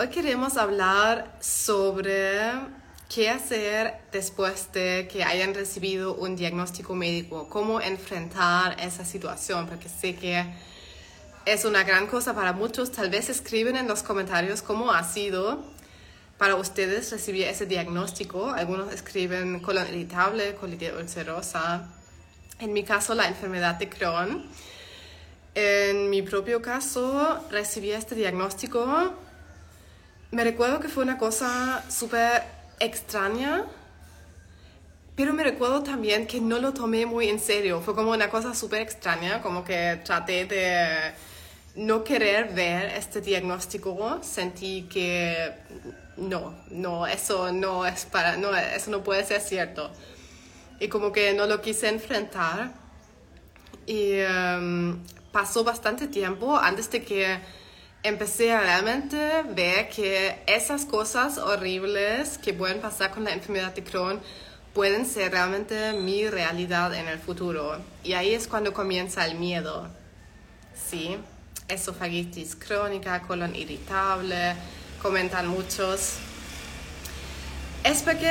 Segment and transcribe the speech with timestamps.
[0.00, 2.52] Hoy queremos hablar sobre
[3.12, 9.88] qué hacer después de que hayan recibido un diagnóstico médico, cómo enfrentar esa situación, porque
[9.88, 10.46] sé que
[11.46, 12.92] es una gran cosa para muchos.
[12.92, 15.64] Tal vez escriben en los comentarios cómo ha sido
[16.38, 18.50] para ustedes recibir ese diagnóstico.
[18.50, 21.88] Algunos escriben colon irritable, colitis ulcerosa.
[22.60, 24.48] En mi caso, la enfermedad de Crohn.
[25.56, 29.26] En mi propio caso, recibí este diagnóstico.
[30.30, 32.42] Me recuerdo que fue una cosa súper
[32.80, 33.64] extraña,
[35.16, 37.80] pero me recuerdo también que no lo tomé muy en serio.
[37.80, 41.14] Fue como una cosa súper extraña, como que traté de
[41.76, 44.20] no querer ver este diagnóstico.
[44.22, 45.54] Sentí que
[46.18, 49.90] no, no, eso no es para, no, eso no puede ser cierto.
[50.78, 52.74] Y como que no lo quise enfrentar.
[53.86, 55.02] Y um,
[55.32, 57.38] pasó bastante tiempo antes de que
[58.02, 63.82] empecé a realmente ver que esas cosas horribles que pueden pasar con la enfermedad de
[63.82, 64.20] Crohn
[64.72, 67.78] pueden ser realmente mi realidad en el futuro.
[68.04, 69.88] Y ahí es cuando comienza el miedo.
[70.88, 71.16] Sí,
[71.68, 74.54] esofagitis crónica, colon irritable,
[75.02, 76.14] comentan muchos.
[77.84, 78.30] Es porque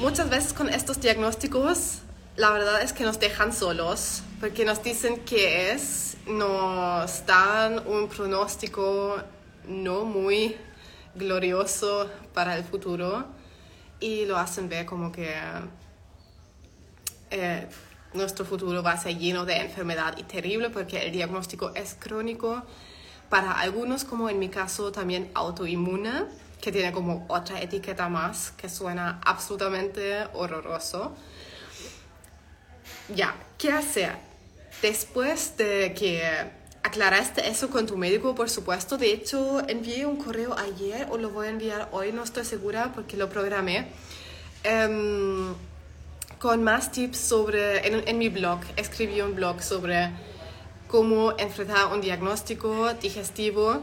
[0.00, 1.98] muchas veces con estos diagnósticos
[2.38, 8.08] la verdad es que nos dejan solos, porque nos dicen que es, nos dan un
[8.08, 9.16] pronóstico
[9.66, 10.56] no muy
[11.16, 13.26] glorioso para el futuro
[13.98, 15.34] y lo hacen ver como que
[17.32, 17.66] eh,
[18.14, 22.62] nuestro futuro va a ser lleno de enfermedad y terrible porque el diagnóstico es crónico.
[23.28, 26.26] Para algunos, como en mi caso, también autoinmune,
[26.60, 31.16] que tiene como otra etiqueta más que suena absolutamente horroroso.
[33.14, 34.12] Ya, ¿qué hacer?
[34.82, 36.22] Después de que
[36.82, 41.30] aclaraste eso con tu médico, por supuesto, de hecho envié un correo ayer o lo
[41.30, 43.88] voy a enviar hoy, no estoy segura porque lo programé,
[44.62, 45.54] em,
[46.38, 50.10] con más tips sobre, en, en mi blog, escribí un blog sobre
[50.86, 53.80] cómo enfrentar un diagnóstico digestivo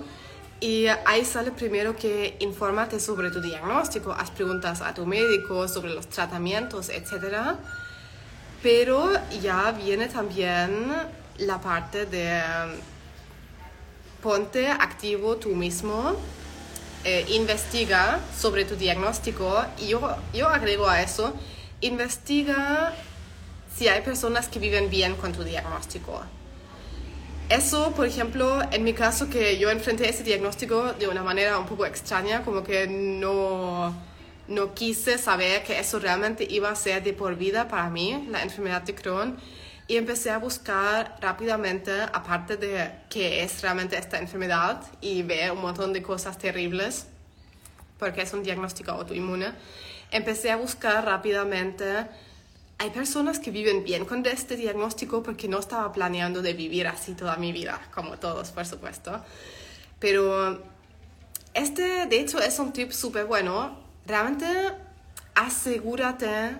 [0.59, 5.93] y ahí sale primero que infórmate sobre tu diagnóstico, haz preguntas a tu médico sobre
[5.93, 7.59] los tratamientos, etcétera
[8.65, 9.11] pero
[9.43, 10.91] ya viene también
[11.37, 12.41] la parte de
[14.23, 16.15] ponte activo tú mismo,
[17.03, 21.35] eh, investiga sobre tu diagnóstico y yo, yo agrego a eso,
[21.81, 22.91] investiga
[23.77, 26.23] si hay personas que viven bien con tu diagnóstico.
[27.49, 31.67] Eso, por ejemplo, en mi caso que yo enfrenté ese diagnóstico de una manera un
[31.67, 33.93] poco extraña, como que no
[34.47, 38.43] no quise saber que eso realmente iba a ser de por vida para mí, la
[38.43, 39.37] enfermedad de Crohn,
[39.87, 45.61] y empecé a buscar rápidamente, aparte de qué es realmente esta enfermedad y ver un
[45.61, 47.07] montón de cosas terribles,
[47.99, 49.53] porque es un diagnóstico autoinmune,
[50.11, 52.07] empecé a buscar rápidamente,
[52.77, 57.13] hay personas que viven bien con este diagnóstico porque no estaba planeando de vivir así
[57.13, 59.23] toda mi vida, como todos, por supuesto,
[59.99, 60.61] pero
[61.53, 64.45] este, de hecho, es un tip súper bueno realmente
[65.33, 66.57] asegúrate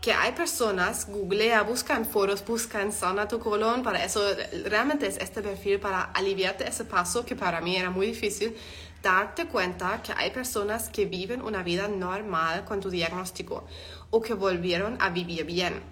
[0.00, 4.22] que hay personas, googlea, busca en foros, busca en Sana tu colon, para eso
[4.64, 8.56] realmente es este perfil para aliviarte ese paso que para mí era muy difícil,
[9.02, 13.66] darte cuenta que hay personas que viven una vida normal con tu diagnóstico
[14.10, 15.82] o que volvieron a vivir bien.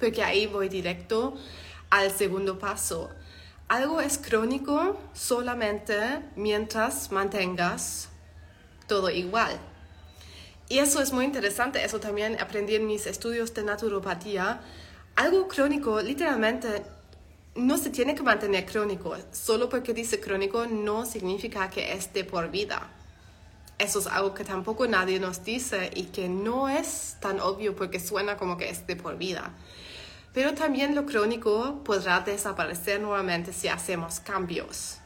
[0.00, 1.34] Porque ahí voy directo
[1.90, 3.10] al segundo paso.
[3.68, 5.96] Algo es crónico solamente
[6.36, 8.08] mientras mantengas
[8.86, 9.58] todo igual.
[10.68, 14.60] Y eso es muy interesante, eso también aprendí en mis estudios de naturopatía.
[15.16, 16.82] Algo crónico, literalmente,
[17.54, 19.16] no se tiene que mantener crónico.
[19.32, 22.90] Solo porque dice crónico no significa que esté por vida.
[23.78, 28.00] Eso es algo que tampoco nadie nos dice y que no es tan obvio porque
[28.00, 29.54] suena como que esté por vida.
[30.34, 34.98] Pero también lo crónico podrá desaparecer nuevamente si hacemos cambios.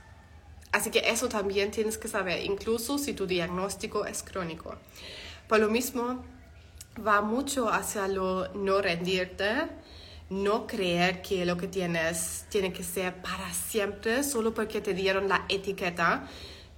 [0.73, 4.75] Así que eso también tienes que saber, incluso si tu diagnóstico es crónico.
[5.59, 6.25] Lo mismo,
[7.07, 9.53] va mucho hacia lo no rendirte,
[10.31, 15.29] no creer que lo que tienes tiene que ser para siempre solo porque te dieron
[15.29, 16.27] la etiqueta.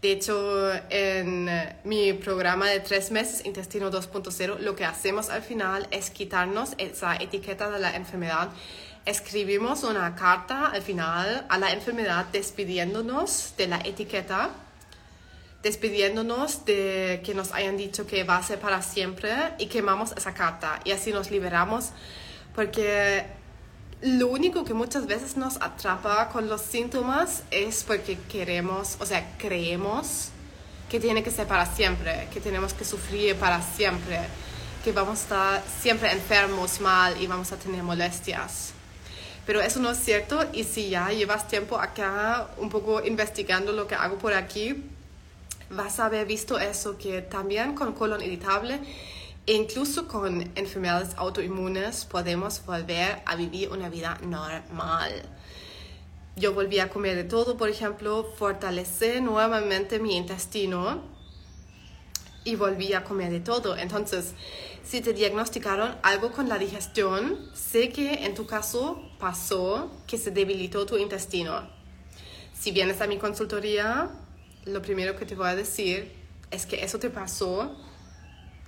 [0.02, 1.48] De hecho, en
[1.84, 7.14] mi programa de tres meses, Intestino 2.0, lo que hacemos al final es quitarnos esa
[7.16, 8.50] etiqueta de la enfermedad.
[9.06, 14.50] Escribimos una carta al final a la enfermedad despidiéndonos de la etiqueta
[15.64, 20.34] despidiéndonos de que nos hayan dicho que va a ser para siempre y quemamos esa
[20.34, 21.90] carta y así nos liberamos
[22.54, 23.24] porque
[24.02, 29.36] lo único que muchas veces nos atrapa con los síntomas es porque queremos, o sea,
[29.38, 30.28] creemos
[30.90, 34.20] que tiene que ser para siempre, que tenemos que sufrir para siempre,
[34.84, 38.74] que vamos a estar siempre enfermos, mal y vamos a tener molestias.
[39.46, 43.86] Pero eso no es cierto y si ya llevas tiempo acá un poco investigando lo
[43.86, 44.84] que hago por aquí,
[45.70, 48.80] vas a haber visto eso, que también con colon irritable
[49.46, 55.22] e incluso con enfermedades autoinmunes podemos volver a vivir una vida normal.
[56.36, 61.02] Yo volví a comer de todo, por ejemplo, fortalecer nuevamente mi intestino
[62.44, 63.76] y volví a comer de todo.
[63.76, 64.34] Entonces,
[64.82, 70.30] si te diagnosticaron algo con la digestión, sé que en tu caso pasó que se
[70.30, 71.68] debilitó tu intestino.
[72.52, 74.10] Si vienes a mi consultoría,
[74.66, 76.12] lo primero que te voy a decir
[76.50, 77.76] es que eso te pasó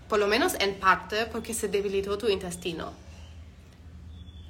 [0.08, 2.92] por lo menos en parte porque se debilitó tu intestino.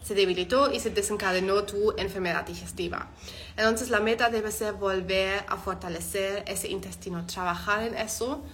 [0.03, 3.09] Se debilitó y se desencadenó tu enfermedad digestiva.
[3.57, 8.45] Entonces la meta debe ser volver a fortalecer ese intestino, trabajar en eso,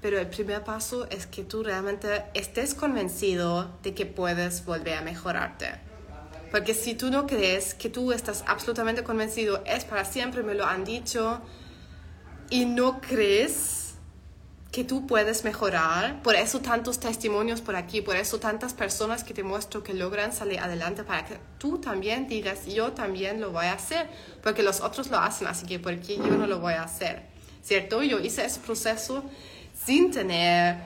[0.00, 5.02] pero el primer paso es que tú realmente estés convencido de que puedes volver a
[5.02, 5.80] mejorarte.
[6.50, 10.66] Porque si tú no crees que tú estás absolutamente convencido, es para siempre, me lo
[10.66, 11.40] han dicho,
[12.52, 13.94] y no crees
[14.72, 16.22] que tú puedes mejorar.
[16.22, 20.34] Por eso tantos testimonios por aquí, por eso tantas personas que te muestro que logran
[20.34, 24.06] salir adelante para que tú también digas, yo también lo voy a hacer,
[24.42, 27.22] porque los otros lo hacen, así que ¿por qué yo no lo voy a hacer?
[27.62, 28.02] ¿Cierto?
[28.02, 29.24] Yo hice ese proceso
[29.74, 30.76] sin tener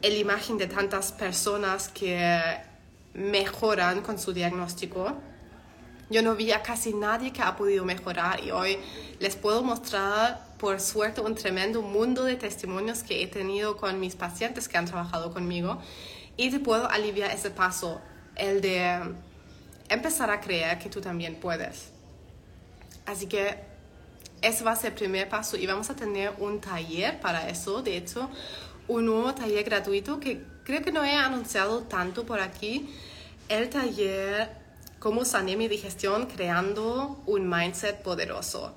[0.00, 2.40] la imagen de tantas personas que
[3.12, 5.12] mejoran con su diagnóstico.
[6.08, 8.78] Yo no vi a casi nadie que ha podido mejorar y hoy
[9.18, 14.14] les puedo mostrar por suerte un tremendo mundo de testimonios que he tenido con mis
[14.14, 15.78] pacientes que han trabajado conmigo
[16.38, 18.00] y te puedo aliviar ese paso,
[18.34, 18.98] el de
[19.90, 21.90] empezar a creer que tú también puedes.
[23.04, 23.58] Así que
[24.40, 27.82] ese va a ser el primer paso y vamos a tener un taller para eso,
[27.82, 28.30] de hecho,
[28.88, 32.88] un nuevo taller gratuito que creo que no he anunciado tanto por aquí,
[33.50, 34.64] el taller
[34.98, 38.74] Cómo sané mi digestión creando un mindset poderoso.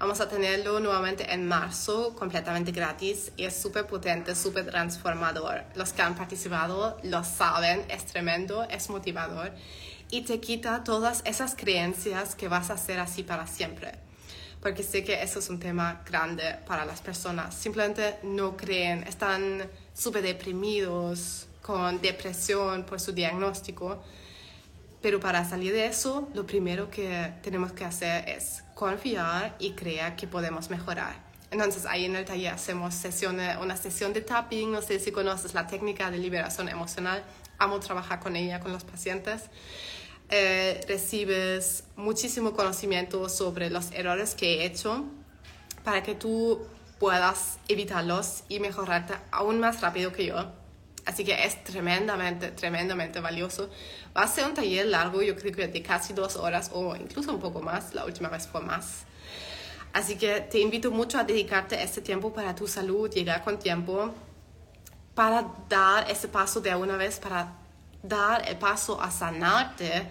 [0.00, 5.62] Vamos a tenerlo nuevamente en marzo, completamente gratis y es súper potente, súper transformador.
[5.74, 9.52] Los que han participado lo saben, es tremendo, es motivador
[10.10, 13.92] y te quita todas esas creencias que vas a ser así para siempre.
[14.62, 17.54] Porque sé que eso es un tema grande para las personas.
[17.54, 24.02] Simplemente no creen, están súper deprimidos, con depresión por su diagnóstico.
[25.02, 30.16] Pero para salir de eso, lo primero que tenemos que hacer es confiar y creer
[30.16, 31.14] que podemos mejorar.
[31.50, 35.52] Entonces ahí en el taller hacemos sesiones, una sesión de tapping, no sé si conoces
[35.52, 37.22] la técnica de liberación emocional,
[37.58, 39.50] amo trabajar con ella, con los pacientes.
[40.30, 45.04] Eh, recibes muchísimo conocimiento sobre los errores que he hecho
[45.84, 46.64] para que tú
[46.98, 50.59] puedas evitarlos y mejorarte aún más rápido que yo.
[51.06, 53.70] Así que es tremendamente, tremendamente valioso.
[54.16, 57.32] Va a ser un taller largo, yo creo que de casi dos horas o incluso
[57.32, 57.94] un poco más.
[57.94, 59.04] La última vez fue más.
[59.92, 64.14] Así que te invito mucho a dedicarte este tiempo para tu salud, llegar con tiempo,
[65.14, 67.56] para dar ese paso de una vez, para
[68.02, 70.08] dar el paso a sanarte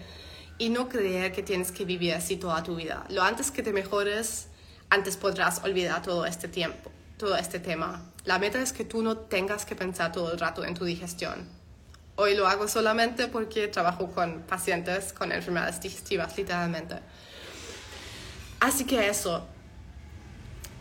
[0.58, 3.04] y no creer que tienes que vivir así toda tu vida.
[3.08, 4.48] Lo antes que te mejores,
[4.90, 6.90] antes podrás olvidar todo este tiempo,
[7.20, 8.02] todo este tema.
[8.24, 11.46] La meta es que tú no tengas que pensar todo el rato en tu digestión.
[12.16, 16.96] Hoy lo hago solamente porque trabajo con pacientes con enfermedades digestivas, literalmente.
[18.58, 19.46] Así que eso,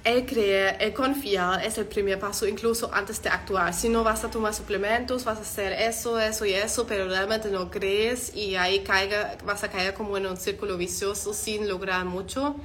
[0.05, 3.74] el creer, el confiar es el primer paso incluso antes de actuar.
[3.74, 7.50] Si no vas a tomar suplementos, vas a hacer eso, eso y eso, pero realmente
[7.51, 12.05] no crees y ahí caiga, vas a caer como en un círculo vicioso sin lograr
[12.05, 12.55] mucho.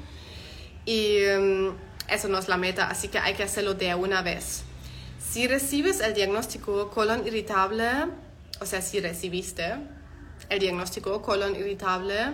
[0.85, 1.75] Y um,
[2.08, 4.64] eso no es la meta, así que hay que hacerlo de una vez.
[5.18, 7.88] Si recibes el diagnóstico colon irritable,
[8.61, 9.75] o sea, si recibiste
[10.49, 12.32] el diagnóstico colon irritable,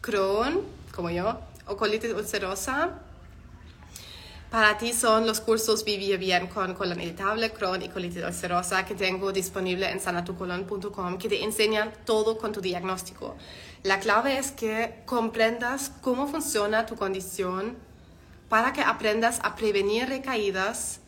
[0.00, 0.60] Crohn,
[0.94, 3.00] como yo, o colitis ulcerosa,
[4.50, 8.94] para ti son los cursos Vivir Bien con colon irritable, Crohn y colitis ulcerosa que
[8.94, 13.36] tengo disponible en sanatucolon.com que te enseñan todo con tu diagnóstico.
[13.82, 17.76] La clave es que comprendas cómo funciona tu condición
[18.48, 21.00] para que aprendas a prevenir recaídas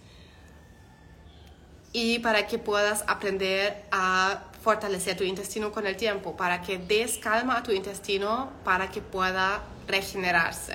[1.93, 7.19] y para que puedas aprender a fortalecer tu intestino con el tiempo, para que des
[7.19, 10.75] calma a tu intestino, para que pueda regenerarse.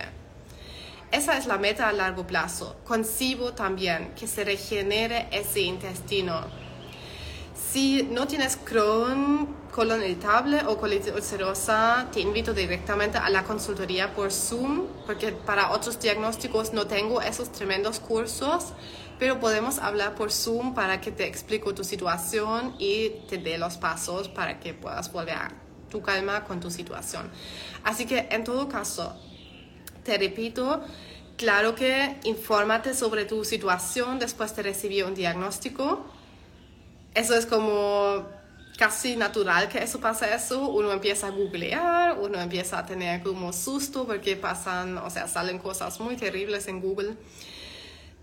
[1.12, 2.78] Esa es la meta a largo plazo.
[2.86, 6.46] Concibo también que se regenere ese intestino.
[7.54, 14.14] Si no tienes Crohn, colon irritable o colitis ulcerosa, te invito directamente a la consultoría
[14.14, 18.72] por Zoom, porque para otros diagnósticos no tengo esos tremendos cursos,
[19.20, 23.76] pero podemos hablar por Zoom para que te explique tu situación y te dé los
[23.76, 25.52] pasos para que puedas volver a
[25.90, 27.30] tu calma con tu situación.
[27.84, 29.18] Así que en todo caso,
[30.06, 30.82] te repito,
[31.36, 36.06] claro que infórmate sobre tu situación después de recibir un diagnóstico.
[37.14, 38.40] Eso es como
[38.78, 40.70] casi natural que eso pasa eso.
[40.70, 45.60] Uno empieza a googlear, uno empieza a tener como susto porque pasan, o sea, salen
[45.60, 47.16] cosas muy terribles en Google.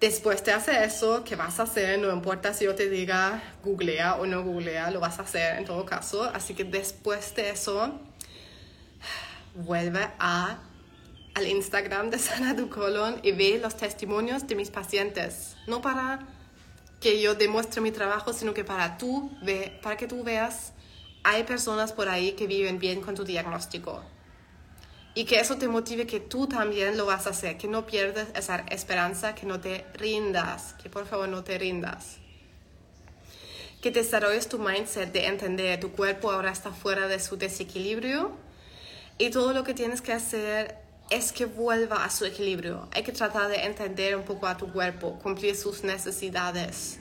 [0.01, 1.99] Después de hacer eso, ¿qué vas a hacer?
[1.99, 5.65] No importa si yo te diga googlea o no googlea, lo vas a hacer en
[5.65, 6.23] todo caso.
[6.23, 7.99] Así que después de eso,
[9.55, 10.61] vuelve a,
[11.35, 15.57] al Instagram de Sana Tu Colon y ve los testimonios de mis pacientes.
[15.67, 16.38] No para
[17.01, 20.73] que yo demuestre mi trabajo, sino que para, tú ve, para que tú veas,
[21.23, 24.03] hay personas por ahí que viven bien con tu diagnóstico.
[25.15, 28.29] Y que eso te motive que tú también lo vas a hacer, que no pierdas
[28.35, 32.19] esa esperanza, que no te rindas, que por favor no te rindas.
[33.81, 38.33] Que desarrolles tu mindset de entender tu cuerpo ahora está fuera de su desequilibrio
[39.19, 42.89] y todo lo que tienes que hacer es que vuelva a su equilibrio.
[42.93, 46.99] Hay que tratar de entender un poco a tu cuerpo, cumplir sus necesidades,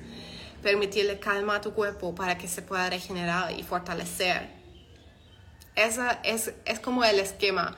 [0.63, 4.49] permitirle calma a tu cuerpo para que se pueda regenerar y fortalecer.
[5.75, 7.77] Esa es, es como el esquema.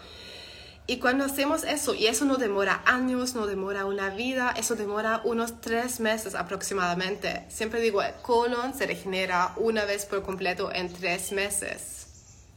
[0.88, 5.22] Y cuando hacemos eso, y eso no demora años, no demora una vida, eso demora
[5.24, 7.46] unos tres meses aproximadamente.
[7.50, 12.08] Siempre digo, el colon se regenera una vez por completo en tres meses.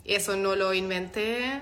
[0.04, 1.60] Eso no lo inventé,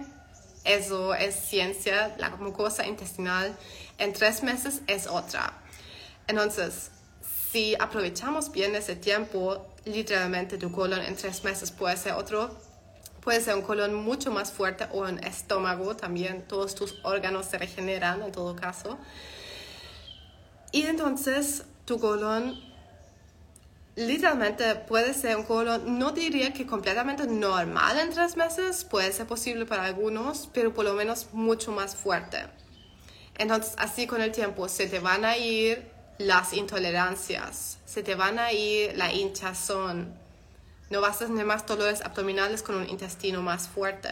[0.65, 3.57] eso es ciencia, la mucosa intestinal
[3.99, 5.53] en tres meses es otra.
[6.27, 6.91] Entonces,
[7.51, 12.57] si aprovechamos bien ese tiempo, literalmente tu colon en tres meses puede ser otro,
[13.21, 17.59] puede ser un colon mucho más fuerte o un estómago también, todos tus órganos se
[17.59, 18.99] regeneran en todo caso.
[20.73, 22.70] Y entonces tu colon
[23.97, 29.27] literalmente puede ser un colon, no diría que completamente normal en tres meses, puede ser
[29.27, 32.47] posible para algunos, pero por lo menos mucho más fuerte.
[33.37, 38.39] Entonces, así con el tiempo se te van a ir las intolerancias, se te van
[38.39, 40.15] a ir la hinchazón,
[40.91, 44.11] no vas a tener más dolores abdominales con un intestino más fuerte.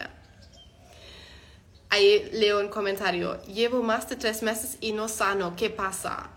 [1.91, 6.29] Ahí leo un comentario, llevo más de tres meses y no sano, ¿qué pasa?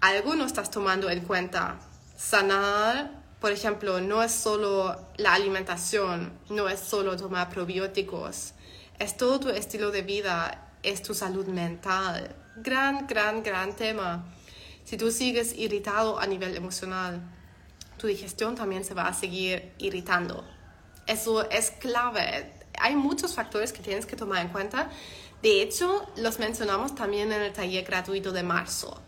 [0.00, 1.78] Algo no estás tomando en cuenta
[2.20, 3.10] sanar,
[3.40, 8.52] por ejemplo, no es solo la alimentación, no es solo tomar probióticos,
[8.98, 12.36] es todo tu estilo de vida, es tu salud mental.
[12.56, 14.26] Gran, gran, gran tema.
[14.84, 17.22] Si tú sigues irritado a nivel emocional,
[17.96, 20.44] tu digestión también se va a seguir irritando.
[21.06, 22.52] Eso es clave.
[22.78, 24.90] Hay muchos factores que tienes que tomar en cuenta.
[25.40, 29.02] De hecho, los mencionamos también en el taller gratuito de marzo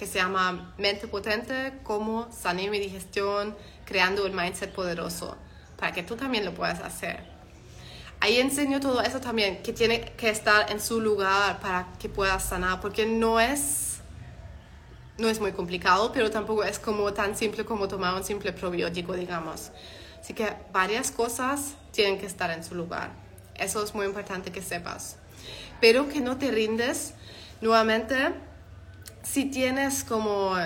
[0.00, 3.54] que se llama Mente Potente, cómo sanar mi digestión,
[3.84, 5.36] creando un mindset poderoso,
[5.76, 7.22] para que tú también lo puedas hacer.
[8.18, 12.42] Ahí enseño todo eso también, que tiene que estar en su lugar para que puedas
[12.44, 13.98] sanar, porque no es,
[15.18, 19.12] no es muy complicado, pero tampoco es como tan simple como tomar un simple probiótico,
[19.12, 19.70] digamos.
[20.18, 23.10] Así que varias cosas tienen que estar en su lugar.
[23.54, 25.16] Eso es muy importante que sepas.
[25.78, 27.12] Pero que no te rindes.
[27.60, 28.32] Nuevamente,
[29.32, 30.56] si tienes como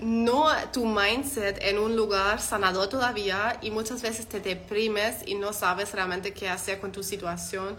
[0.00, 5.52] no tu mindset en un lugar sanador todavía y muchas veces te deprimes y no
[5.52, 7.78] sabes realmente qué hacer con tu situación,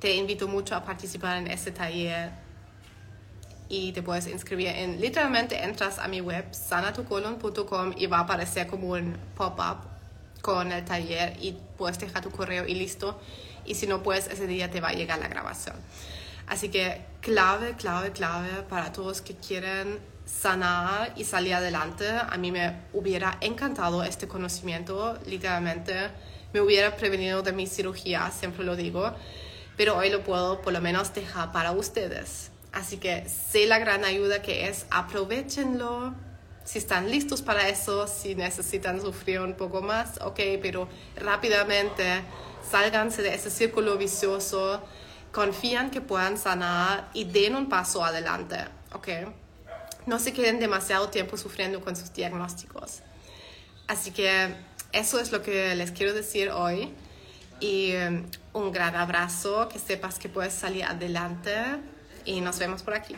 [0.00, 2.32] te invito mucho a participar en ese taller
[3.68, 8.66] y te puedes inscribir en literalmente entras a mi web sanatucolon.com y va a aparecer
[8.66, 9.78] como un pop-up
[10.40, 13.20] con el taller y puedes dejar tu correo y listo
[13.64, 15.76] y si no puedes ese día te va a llegar la grabación.
[16.48, 22.08] Así que clave, clave, clave para todos que quieren sanar y salir adelante.
[22.08, 26.10] A mí me hubiera encantado este conocimiento, literalmente.
[26.52, 29.14] Me hubiera prevenido de mi cirugía, siempre lo digo,
[29.76, 32.50] pero hoy lo puedo por lo menos dejar para ustedes.
[32.72, 36.14] Así que sé la gran ayuda que es, aprovechenlo.
[36.64, 42.22] Si están listos para eso, si necesitan sufrir un poco más, ok, pero rápidamente
[42.70, 44.82] sálganse de ese círculo vicioso
[45.32, 48.56] confían que puedan sanar y den un paso adelante,
[48.92, 49.08] ¿ok?
[50.06, 53.02] No se queden demasiado tiempo sufriendo con sus diagnósticos.
[53.86, 54.54] Así que
[54.92, 56.94] eso es lo que les quiero decir hoy
[57.60, 61.54] y um, un gran abrazo, que sepas que puedes salir adelante
[62.24, 63.16] y nos vemos por aquí.